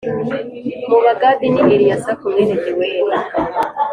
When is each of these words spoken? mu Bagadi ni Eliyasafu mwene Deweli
mu 0.89 0.97
Bagadi 1.05 1.45
ni 1.53 1.61
Eliyasafu 1.73 2.23
mwene 2.33 2.55
Deweli 2.63 3.05